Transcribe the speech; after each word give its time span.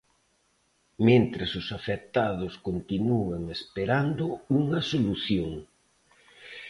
Mentres 1.07 1.51
os 1.61 1.67
afectados 1.79 2.53
continúan 2.67 3.41
esperando 3.57 4.25
unha 4.59 4.79
solución. 4.91 5.51